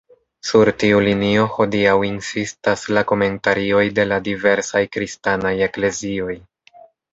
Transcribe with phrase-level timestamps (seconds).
[0.51, 6.35] Sur tiu linio hodiaŭ insistas la komentarioj de la diversaj kristanaj eklezioj.